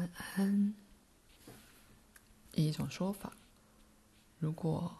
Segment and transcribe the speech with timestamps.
[0.00, 0.74] 晚安。
[2.54, 3.34] 一种说法，
[4.38, 4.96] 如果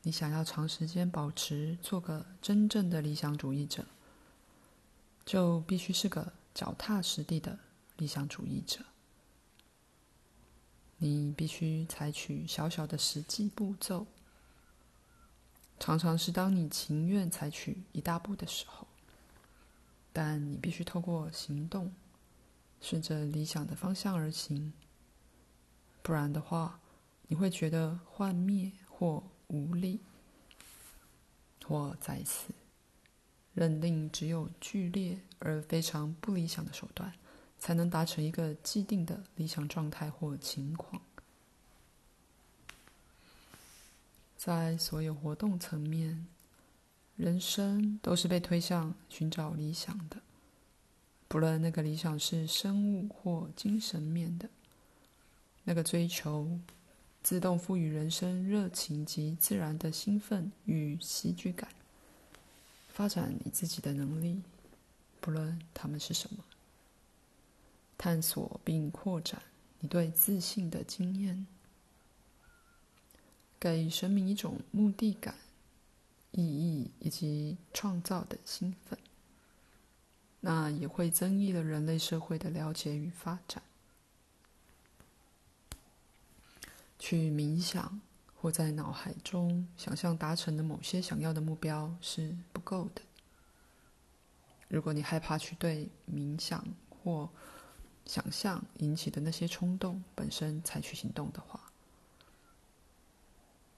[0.00, 3.84] 你想要长时间保持做个真正的理想主义者，
[5.26, 7.58] 就必须是个脚踏实地的
[7.98, 8.82] 理想主义者。
[10.96, 14.06] 你必须采取小小的实际步骤，
[15.78, 18.88] 常常是当你情愿采取一大步的时候，
[20.10, 21.92] 但你必须透过行动。
[22.80, 24.72] 顺着理想的方向而行，
[26.02, 26.80] 不然的话，
[27.26, 30.00] 你会觉得幻灭或无力，
[31.64, 32.54] 或再次
[33.54, 37.12] 认定只有剧烈而非常不理想的手段，
[37.58, 41.02] 才能达成一个既定的理想状态或情况。
[44.36, 46.26] 在所有活动层面，
[47.16, 50.22] 人生都是被推向寻找理想的。
[51.28, 54.48] 不论那个理想是生物或精神面的，
[55.64, 56.58] 那个追求
[57.22, 61.68] 自动赋予人生热情及自然的兴奋与喜剧感，
[62.88, 64.40] 发展你自己的能力，
[65.20, 66.42] 不论他们是什么，
[67.98, 69.42] 探索并扩展
[69.80, 71.46] 你对自信的经验，
[73.60, 75.34] 给生命一种目的感、
[76.30, 78.98] 意义以及创造的兴奋。
[80.40, 83.62] 那也会增益了人类社会的了解与发展。
[86.98, 88.00] 去冥想
[88.34, 93.02] 或在脑海中想象达成的某些想要的目标是不够的。
[94.68, 97.30] 如果你害怕去对冥想或
[98.04, 101.72] 想象引起的那些冲动本身采取行动的话，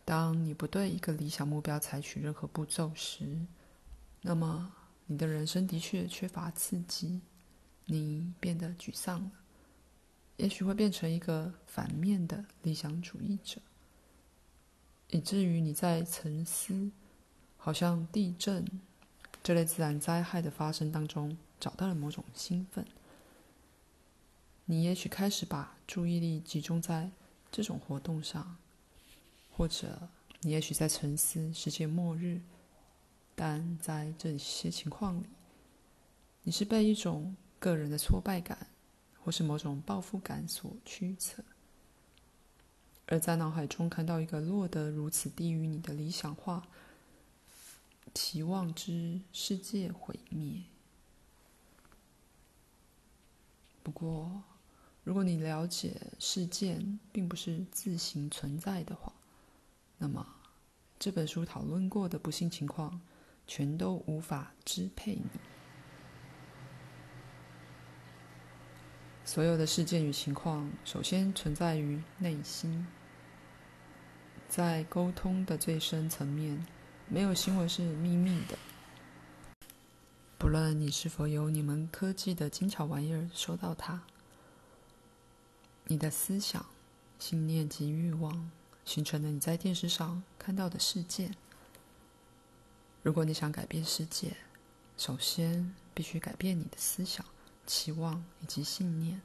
[0.04, 3.46] 当你不对一个理想目标采取任何步骤时，
[4.22, 4.72] 那么。
[5.10, 7.20] 你的人生的确缺乏刺激，
[7.86, 9.32] 你变得沮丧了，
[10.36, 13.60] 也许会变成一个反面的理想主义者，
[15.08, 16.92] 以至于你在沉思，
[17.56, 18.64] 好像地震
[19.42, 22.86] 这类自然灾害的发生当中找到了某种兴奋。
[24.66, 27.10] 你也许开始把注意力集中在
[27.50, 28.56] 这种活动上，
[29.50, 30.08] 或者
[30.42, 32.40] 你也许在沉思世界末日。
[33.42, 35.26] 但在这些情况里，
[36.42, 38.66] 你是被一种个人的挫败感，
[39.24, 41.42] 或是某种报复感所驱策，
[43.06, 46.68] 而在脑海中看到一个落得如此低于你的理想化
[48.12, 50.62] 期望之世界毁灭。
[53.82, 54.42] 不过，
[55.02, 59.10] 如果你了解事件并不是自行存在的话，
[59.96, 60.26] 那么
[60.98, 63.00] 这本书讨论过的不幸情况。
[63.50, 65.40] 全都无法支配你。
[69.24, 72.86] 所有的事件与情况，首先存在于内心。
[74.48, 76.64] 在沟通的最深层面，
[77.08, 78.56] 没有新闻是秘密的。
[80.38, 84.02] 不论你是否有你们科技的精巧玩意儿收到它，
[85.86, 86.64] 你的思想、
[87.18, 88.48] 信念及欲望，
[88.84, 91.34] 形成了你在电视上看到的事件。
[93.02, 94.36] 如果你想改变世界，
[94.98, 97.24] 首先必须改变你的思想、
[97.66, 99.20] 期望以及信念。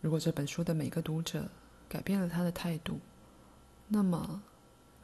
[0.00, 1.48] 如果这本书的每个读者
[1.88, 2.98] 改变了他的态度，
[3.86, 4.42] 那么，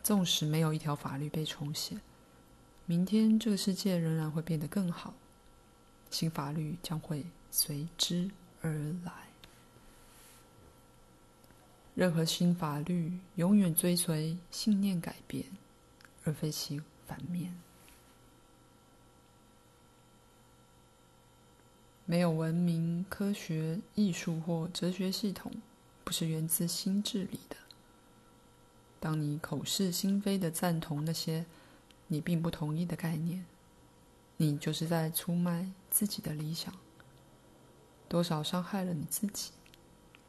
[0.02, 2.00] 纵使没有一条法律被重写，
[2.86, 5.14] 明天这个世界仍然会变得更好。
[6.10, 8.30] 新法律将会随之
[8.62, 8.72] 而
[9.04, 9.12] 来。
[11.94, 15.44] 任何新法律永远追随信念改变，
[16.24, 17.54] 而非其反面，
[22.04, 25.52] 没有文明、科学、艺术或哲学系统，
[26.04, 27.56] 不是源自心智里的。
[28.98, 31.46] 当你口是心非的赞同那些
[32.08, 33.44] 你并不同意的概念，
[34.38, 36.74] 你就是在出卖自己的理想，
[38.08, 39.52] 多少伤害了你自己，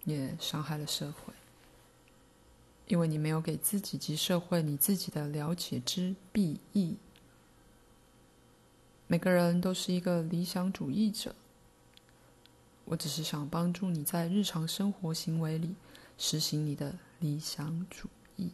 [0.04, 1.34] 也伤害了社会。
[2.88, 6.98] 因为你没有给自己及社会你自己的了解之裨益。
[9.07, 11.36] 每个人都是一个理想主义者。
[12.86, 15.75] 我只是想帮助你在日常生活行为里
[16.18, 18.07] 实行你的理想主
[18.38, 18.51] 义。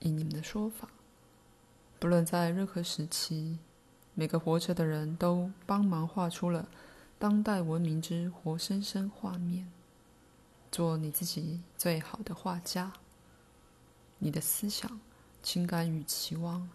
[0.00, 0.88] 以你们的说法，
[1.98, 3.58] 不论在任何时期，
[4.14, 6.66] 每个活着的人都帮忙画出了
[7.18, 9.70] 当代文明之活生生画面。
[10.70, 12.92] 做你自己最好的画家。
[14.18, 15.00] 你的思想、
[15.42, 16.68] 情感与期望，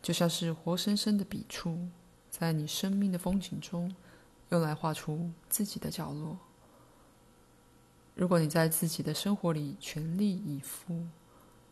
[0.00, 1.88] 就像是活生生的笔触，
[2.30, 3.94] 在你生命的风景中
[4.50, 6.38] 用来画出自己的角落。
[8.14, 11.06] 如果你在自己的生活里全力以赴，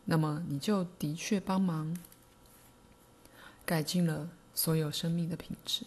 [0.04, 1.96] 那么你就的确帮忙
[3.64, 5.84] 改进了所有生命的品质。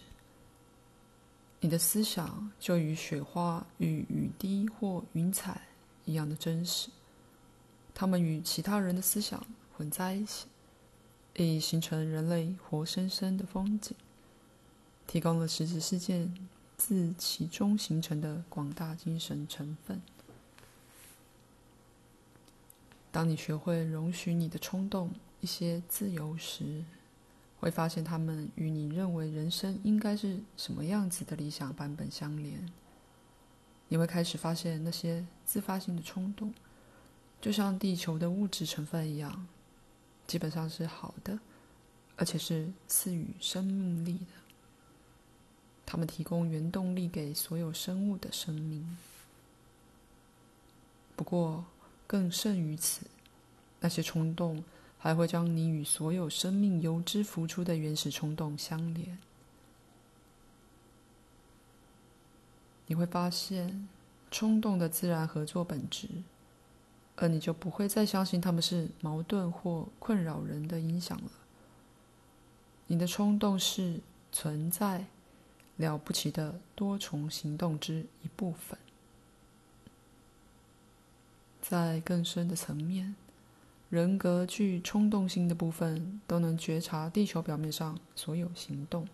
[1.63, 5.61] 你的思想就与雪花与雨滴或云彩
[6.05, 6.89] 一样的真实，
[7.93, 9.45] 它们与其他人的思想
[9.77, 10.47] 混在一起，
[11.35, 13.95] 以形成人类活生生的风景，
[15.05, 16.33] 提供了实质事件
[16.77, 20.01] 自其中形成的广大精神成分。
[23.11, 25.11] 当你学会容许你的冲动
[25.41, 26.83] 一些自由时，
[27.61, 32.67] 会发现他们与你认为人生应该是什么样子的理想版本相连。
[33.87, 36.51] 你会开始发现那些自发性的冲动，
[37.39, 39.47] 就像地球的物质成分一样，
[40.25, 41.39] 基本上是好的，
[42.15, 44.33] 而且是赐予生命力的。
[45.85, 48.97] 它们提供原动力给所有生物的生命。
[51.15, 51.65] 不过，
[52.07, 53.05] 更甚于此，
[53.81, 54.63] 那些冲动。
[55.03, 59.17] 还会将你与所有生命由之浮出的原始冲动相连。
[62.85, 63.87] 你会发现
[64.29, 66.07] 冲动的自然合作本质，
[67.15, 71.31] 而你就不会再相信他们是矛盾或困扰人的影响了。
[72.85, 74.01] 你的冲动是
[74.31, 75.07] 存在
[75.77, 78.77] 了不起的多重行动之一部分，
[81.59, 83.15] 在更深的层面。
[83.91, 89.05] 人格具冲动性的部分都能觉察地球表面上所有行动。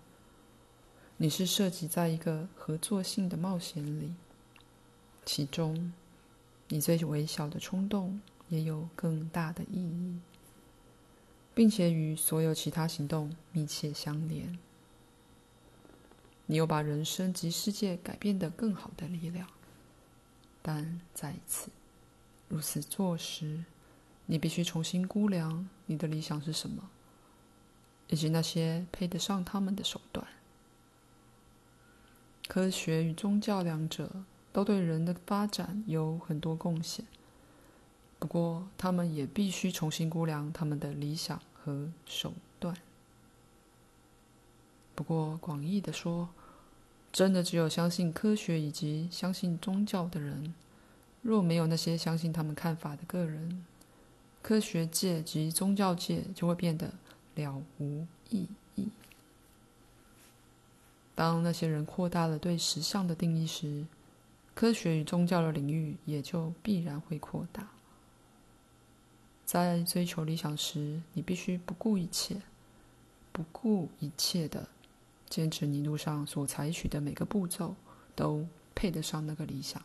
[1.17, 4.13] 你是涉及在一个合作性的冒险里，
[5.25, 5.91] 其中
[6.67, 10.19] 你最微小的冲动也有更大的意义，
[11.55, 14.59] 并且与所有其他行动密切相连。
[16.45, 19.49] 你有把人生及世界改变得更好的力量，
[20.61, 21.71] 但再一次
[22.47, 23.65] 如此做时，
[24.27, 26.89] 你必须重新估量你的理想是什么，
[28.07, 30.27] 以及那些配得上他们的手段。
[32.47, 37.05] 科学与宗教两者都对人的发展有很多贡献，
[38.19, 42.75] 不过他们也必须重新估量他们的理想和手段。
[44.93, 46.29] 不过广义的说，
[47.11, 50.53] 真的只有相信科学以及相信宗教的人，
[51.21, 53.65] 若没有那些相信他们看法的个人。
[54.47, 56.93] 科学界及宗教界就会变得
[57.35, 58.87] 了无意义。
[61.13, 63.85] 当那些人扩大了对实相的定义时，
[64.55, 67.67] 科学与宗教的领域也就必然会扩大。
[69.43, 72.41] 在追求理想时，你必须不顾一切、
[73.33, 74.65] 不顾一切的
[75.29, 77.75] 坚持你路上所采取的每个步骤
[78.15, 79.83] 都配得上那个理想。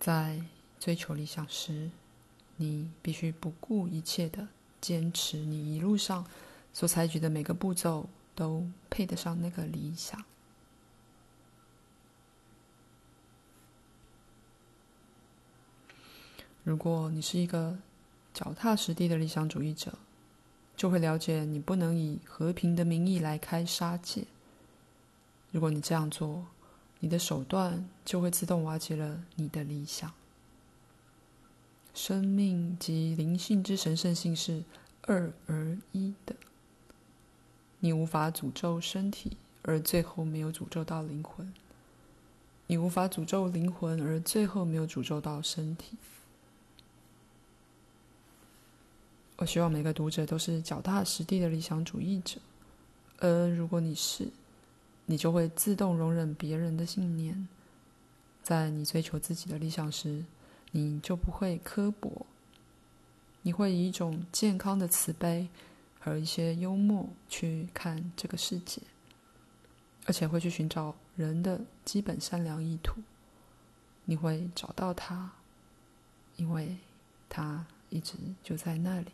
[0.00, 0.42] 在
[0.80, 1.90] 追求理想时，
[2.56, 4.48] 你必须不顾一切的
[4.80, 6.26] 坚持你一路上
[6.72, 10.24] 所采取的每个步骤都配得上那个理想。
[16.64, 17.78] 如果你是一个
[18.32, 19.98] 脚踏实地的理想主义者，
[20.76, 24.24] 就会了解你不能以和平的名义来开杀戒。
[25.50, 26.46] 如果你这样做，
[27.00, 30.12] 你的手段就会自动瓦解了你的理想。
[31.92, 34.62] 生命及灵性之神圣性是
[35.02, 36.36] 二而一的。
[37.80, 41.52] 你无法诅咒身体，而最后没有诅咒到灵魂；
[42.66, 45.96] 你无法诅咒灵魂，而最后没有诅咒到身体。
[49.36, 52.38] 我希望每个读者都是脚踏实地的理想主义者，
[53.18, 54.28] 而如果你是，
[55.10, 57.48] 你就会自动容忍别人的信念，
[58.44, 60.24] 在你追求自己的理想时，
[60.70, 62.24] 你就不会刻薄，
[63.42, 65.48] 你会以一种健康的慈悲
[65.98, 68.80] 和一些幽默去看这个世界，
[70.06, 73.02] 而且会去寻找人的基本善良意图。
[74.04, 75.32] 你会找到他，
[76.36, 76.76] 因为
[77.28, 78.14] 他一直
[78.44, 79.08] 就在那里。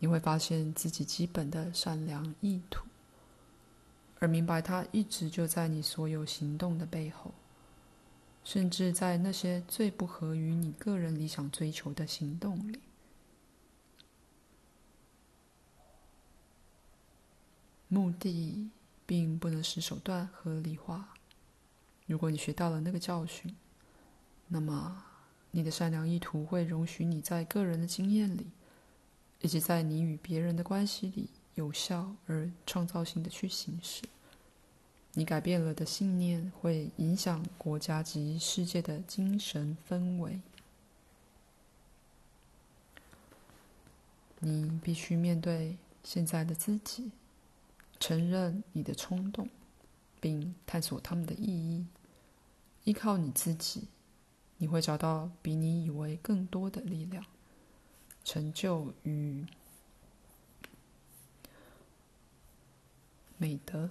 [0.00, 2.84] 你会发现自己基本的善良意图。
[4.20, 7.32] 而明白，它一直就在你所有行动的背后，
[8.44, 12.78] 甚至在那些最不合于你个人理想追求的行动里。
[17.88, 18.70] 目的
[19.04, 21.14] 并不能使手段合理化。
[22.06, 23.56] 如果你学到了那个教训，
[24.48, 25.02] 那么
[25.50, 28.48] 你的善良意图会容许你在个人的经验里，
[29.40, 34.02] 以及在你与别人的关系里有效而创造性的去行使。
[35.12, 40.40] 你改变了的信念会影响国家及世界的精神氛围。
[44.38, 47.10] 你必须面对现在的自己，
[47.98, 49.46] 承认你的冲动，
[50.18, 51.84] 并探索它们的意义。
[52.84, 53.88] 依靠你自己，
[54.56, 57.22] 你会找到比你以为更多的力量、
[58.24, 59.44] 成就与
[63.40, 63.88] 美德。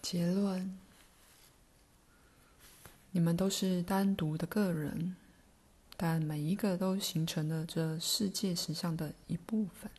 [0.00, 0.78] 结论。
[3.12, 5.16] 你们都是单独的个人，
[5.96, 9.90] 但每一个都形成了这世界实相的一部分。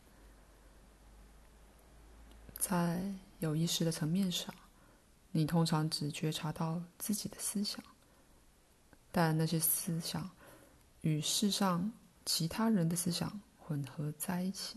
[2.56, 4.54] 在有意识的层面上，
[5.32, 7.82] 你通常只觉察到自己的思想，
[9.10, 10.30] 但那些思想
[11.00, 11.90] 与世上
[12.24, 14.76] 其他人的思想混合在一起。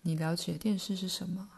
[0.00, 1.48] 你了解电视是什么，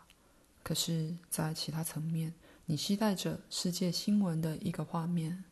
[0.62, 2.34] 可是，在其他层面。
[2.66, 5.44] 你期待着世界新闻的一个画面，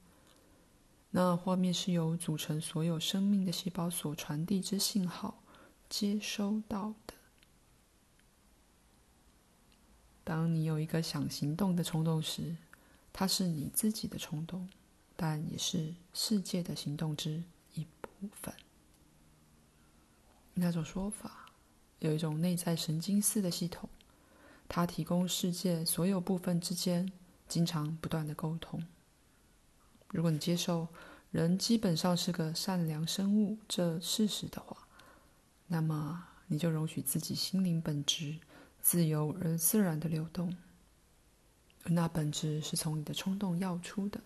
[1.11, 5.43] 那画面是由组成所有生命的细胞所传递之信号
[5.89, 7.15] 接收到的。
[10.29, 12.55] 当你有一个想行动的冲动时，
[13.15, 14.69] 它是你自己的冲动，
[15.17, 17.43] 但也是世界的行动之
[17.73, 18.53] 一部分。
[20.53, 21.47] 那种说法，
[22.01, 23.89] 有一种内在神经似的系统。
[24.69, 27.11] 它提供世界所有部分之间
[27.49, 28.87] 经常不断的沟通。
[30.09, 30.89] 如果你接受
[31.31, 34.87] 人基本上是个善良生物这事实的话，
[35.69, 38.39] 那么你就容许自己心灵本质
[38.81, 40.57] 自由而自然的流动，
[41.85, 44.21] 而那本质是从你的冲动要出的，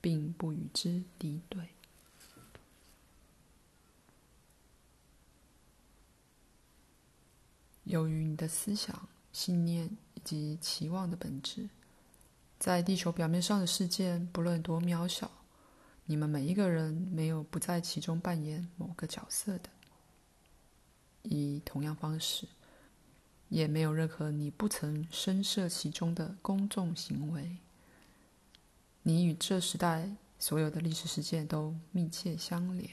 [0.00, 1.68] 并不与之敌对。
[7.84, 9.08] 由于你的思想。
[9.32, 11.66] 信念以及期望的本质，
[12.58, 15.30] 在地球表面上的事件，不论多渺小，
[16.04, 19.70] 你们每一个人没有不在其中扮演某个角色的。
[21.22, 22.46] 以同样方式，
[23.52, 27.58] 也没有任何你不曾深涉其中的公众行为。
[29.02, 32.88] 你与这时代所有的历史事件都密切相连，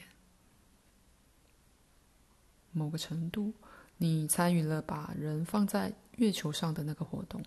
[2.72, 3.54] 某个程度。
[3.96, 7.42] 你参与了把人放在月球上的那个活动，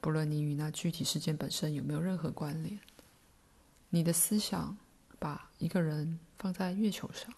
[0.00, 2.80] 不论你与那具体事件本身有没有任何关联，
[3.90, 4.76] 你的思想
[5.20, 7.32] 把一个人放在月球上，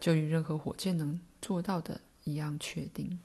[0.00, 3.20] 就与任何火箭能做到的一样确定。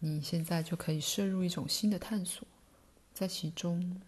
[0.00, 2.46] 你现在就可以摄入一种新的探索，
[3.12, 4.00] 在其中，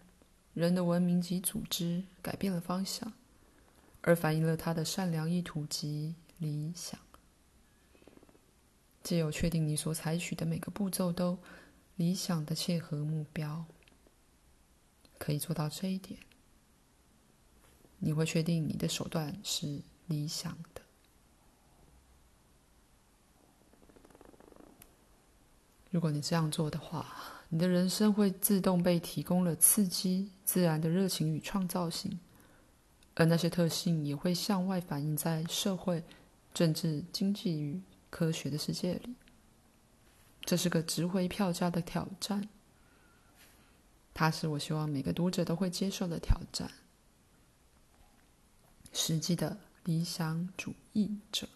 [0.53, 3.11] 人的文明及组织改变了方向，
[4.01, 6.99] 而反映了他的善良意图及理想。
[9.03, 11.37] 借由确定你所采取的每个步骤都
[11.95, 13.65] 理想的切合目标，
[15.17, 16.19] 可以做到这一点，
[17.99, 20.80] 你会确定你的手段是理想的。
[25.91, 27.05] 如果你这样做的话，
[27.49, 32.17] 你的人生会自动被提供了刺激、自然的热情与创造性，
[33.13, 36.01] 而那些特性也会向外反映在社会、
[36.53, 37.79] 政治、经济与
[38.09, 39.13] 科学的世界里，
[40.45, 42.47] 这是个值回票价的挑战。
[44.13, 46.71] 它是我希望每个读者都会接受的挑战。
[48.93, 51.47] 实际的理想主义者，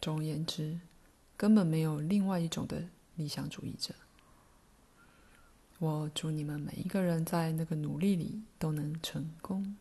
[0.00, 0.78] 总而言之，
[1.40, 3.94] 根本没有另外一种的理想主义者。
[5.78, 9.74] 我祝你们每一个人在那个努力里都能成功。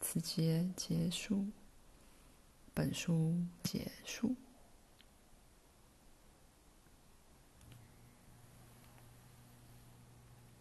[0.00, 1.48] 此节结束。
[2.72, 4.34] 本书结束。